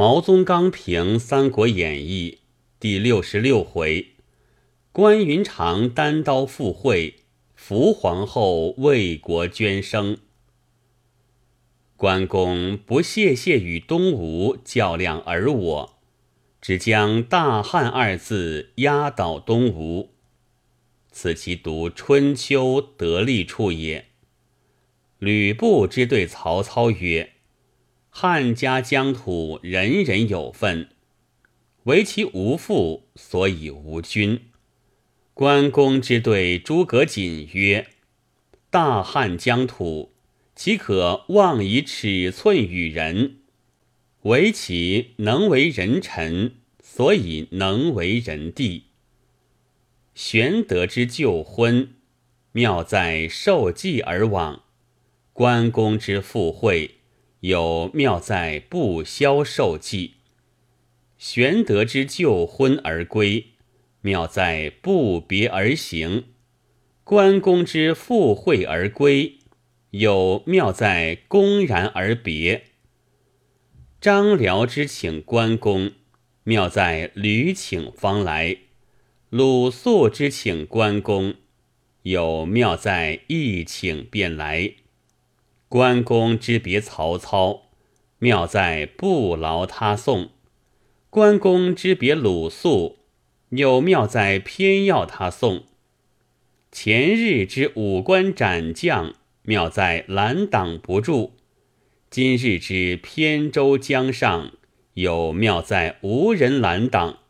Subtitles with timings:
[0.00, 2.38] 毛宗刚评《三国演义》
[2.80, 4.14] 第六十六回：
[4.92, 7.16] 关云长单刀赴会，
[7.54, 10.16] 伏皇后为国捐生。
[11.98, 15.98] 关公不屑屑与东吴较量而我，
[16.62, 20.14] 只将大汉二字压倒东吴，
[21.12, 24.06] 此其读春秋得力处也。
[25.18, 27.34] 吕布之对曹操曰。
[28.10, 30.88] 汉家疆土，人人有份，
[31.84, 34.42] 唯其无父，所以无君。
[35.32, 37.86] 关公之对诸葛瑾曰
[38.68, 40.12] ：“大汉疆土，
[40.54, 43.36] 岂可妄以尺寸与人？
[44.22, 48.86] 唯其能为人臣，所以能为人帝。”
[50.14, 51.94] 玄德之旧婚，
[52.52, 54.64] 妙在受祭而往；
[55.32, 56.96] 关公之赴会。
[57.40, 60.16] 有妙在不消受祭，
[61.16, 63.46] 玄德之旧婚而归，
[64.02, 66.24] 妙在不别而行；
[67.02, 69.38] 关公之赴会而归，
[69.90, 72.64] 有妙在公然而别。
[74.00, 75.92] 张辽之请关公，
[76.44, 78.58] 妙在屡请方来；
[79.30, 81.34] 鲁肃之请关公，
[82.02, 84.74] 有妙在一请便来。
[85.70, 87.68] 关公之别曹操，
[88.18, 90.30] 妙在不劳他送；
[91.08, 92.98] 关公之别鲁肃，
[93.50, 95.66] 有妙在偏要他送。
[96.72, 101.34] 前日之五关斩将，妙在拦挡不住；
[102.10, 104.50] 今日之偏舟江上，
[104.94, 107.20] 有妙在无人拦挡。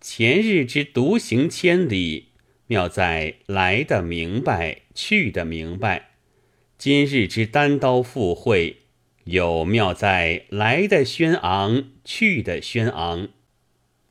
[0.00, 2.28] 前日之独行千里，
[2.68, 6.09] 妙在来的明白，去的明白。
[6.80, 8.78] 今日之单刀赴会，
[9.24, 13.28] 有妙在来的轩昂，去的轩昂。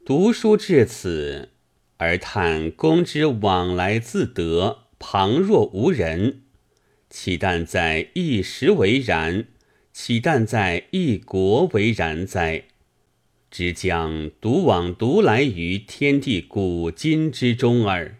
[0.06, 1.50] 读书至此，
[1.98, 6.44] 而叹公之往来自得，旁若无人。
[7.10, 9.48] 岂但在一时为然？
[9.92, 12.66] 岂但在一国为然哉？
[13.50, 18.19] 只将独往独来于天地古今之中耳。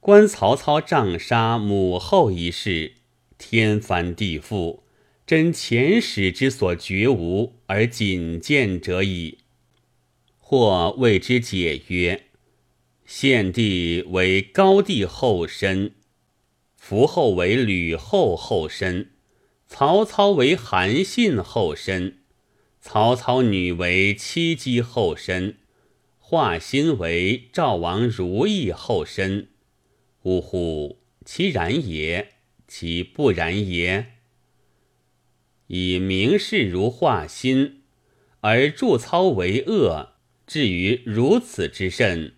[0.00, 2.94] 观曹操杖杀母后一事，
[3.36, 4.80] 天翻地覆，
[5.26, 9.40] 真前史之所绝无而仅见者矣。
[10.38, 12.22] 或谓之解曰：
[13.04, 15.92] 献帝为高帝后身，
[16.78, 19.10] 伏后为吕后后身，
[19.68, 22.20] 曹操为韩信后身，
[22.80, 25.58] 曹操女为戚姬后身，
[26.18, 29.48] 华歆为赵王如意后身。
[30.22, 30.98] 呜呼！
[31.24, 32.32] 其然也，
[32.66, 34.06] 其不然也。
[35.68, 37.82] 以明士如化心，
[38.40, 40.14] 而助操为恶，
[40.46, 42.34] 至于如此之甚，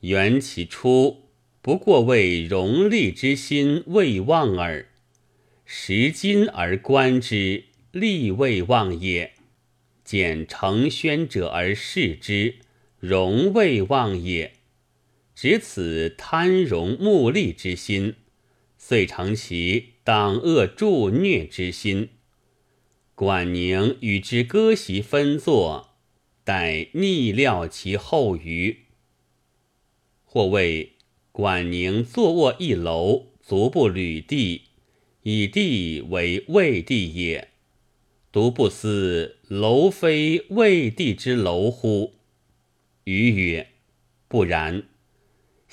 [0.00, 1.28] 缘其初，
[1.60, 4.88] 不过为荣利之心未忘耳。
[5.64, 9.32] 时今而观之，利未忘也；
[10.04, 12.56] 见承宣者而视之，
[12.98, 14.54] 荣未忘也。
[15.42, 18.14] 执此贪荣慕利之心，
[18.78, 22.10] 遂成其党恶助虐之心。
[23.16, 25.96] 管宁与之割席分坐，
[26.44, 28.84] 待逆料其后余。
[30.24, 30.92] 或谓
[31.32, 34.66] 管宁坐卧一楼，足不履地，
[35.24, 37.48] 以地为魏地也。
[38.30, 42.14] 独不思楼非魏地之楼乎？
[43.02, 43.72] 余曰：
[44.28, 44.84] 不然。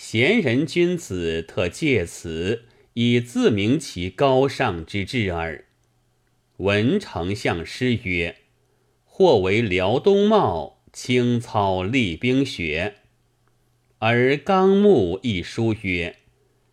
[0.02, 5.66] 贤人君子特借此以自明其高尚之志耳。
[6.56, 8.38] 闻丞相诗曰
[9.04, 12.96] ：“或为辽东茂，清操厉冰雪。”
[14.00, 16.16] 而纲目一书曰：“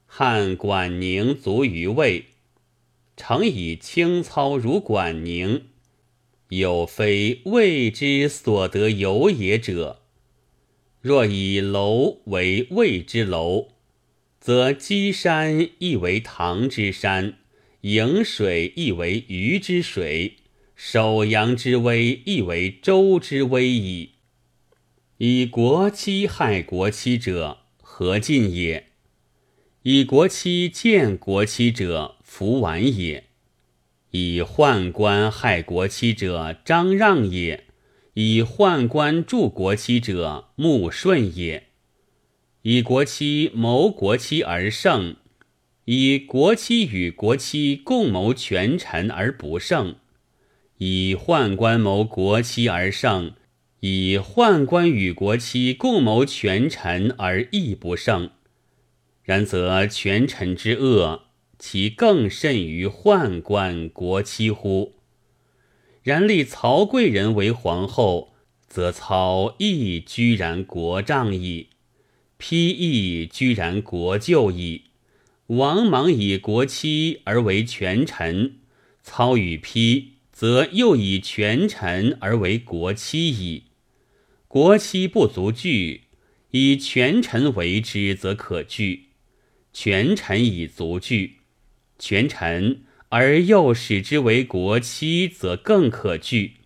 [0.07, 2.27] 汉管宁卒于魏。”
[3.19, 5.65] 诚以清操如管宁，
[6.51, 10.03] 有非魏之所得有也者。
[11.07, 13.69] 若以楼为魏之楼，
[14.41, 17.35] 则箕山亦为唐之山，
[17.83, 20.39] 颍水亦为虞之水，
[20.75, 24.15] 首阳之威亦为周之威矣。
[25.19, 28.89] 以国戚害国戚者，何进也？
[29.83, 33.27] 以国戚见国戚者，弗完也。
[34.11, 37.66] 以宦官害国戚者，张让也。
[38.18, 41.65] 以宦官助国戚者，穆顺也；
[42.63, 45.16] 以国戚谋国戚而胜，
[45.84, 49.97] 以国戚与国戚共谋权臣而不胜，
[50.78, 53.34] 以宦官谋国戚而胜，
[53.80, 58.30] 以宦官与国戚共谋权臣而亦不胜。
[59.24, 61.24] 然则权臣之恶，
[61.59, 64.96] 其更甚于宦官国戚乎？
[66.07, 68.33] 然立曹贵人为皇后，
[68.69, 71.71] 则操亦居然国丈矣，
[72.39, 74.85] 丕亦居然国舅矣。
[75.49, 78.59] 王莽以国戚而为权臣，
[79.03, 83.65] 操与丕则又以权臣而为国戚矣。
[84.47, 86.03] 国戚不足惧，
[86.53, 89.07] 以权臣为之则可惧；
[89.73, 91.39] 权臣以足惧，
[91.99, 96.57] 权臣而又使之为国戚，则更可惧。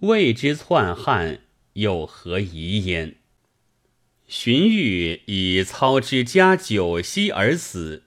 [0.00, 1.40] 谓之篡汉，
[1.72, 3.16] 又何疑焉？
[4.26, 8.04] 荀彧以操之家九锡而死，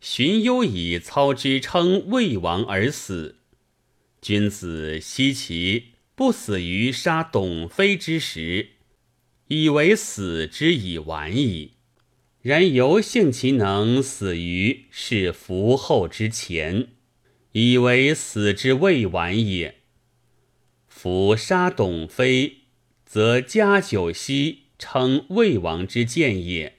[0.00, 3.36] 荀攸以操之称魏王而死。
[4.20, 8.70] 君子惜其不死于杀董妃之时，
[9.46, 11.75] 以为死之已晚矣。
[12.46, 16.90] 然犹幸其能死于是伏后之前，
[17.50, 19.78] 以为死之未晚也。
[20.86, 22.58] 夫杀董妃，
[23.04, 24.60] 则加九锡。
[24.78, 26.76] 称魏王之见也，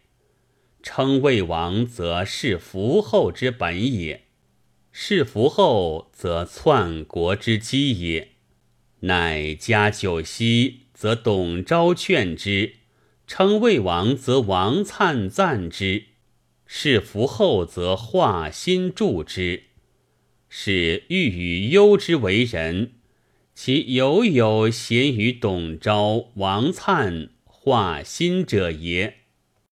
[0.81, 4.27] 称魏王则是伏后之本也，
[4.93, 8.29] 是伏后则篡国之基也。
[9.01, 12.75] 乃加九锡，则董昭劝之；
[13.27, 16.05] 称魏王，则王粲赞之；
[16.65, 19.63] 是服后，则化心助之。
[20.47, 22.93] 是欲与忧之为人，
[23.53, 27.29] 其犹有贤于董昭、王粲。
[27.43, 29.16] 化心者也。